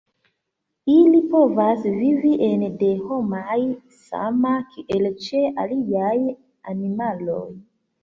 [0.93, 3.61] Ili povas vivi ene de homoj
[4.09, 6.19] same kiel ĉe aliaj
[6.77, 7.49] animaloj.